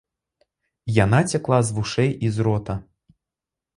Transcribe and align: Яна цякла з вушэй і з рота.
Яна 1.03 1.19
цякла 1.33 1.59
з 1.67 1.75
вушэй 1.77 2.11
і 2.29 2.35
з 2.39 2.49
рота. 2.49 2.75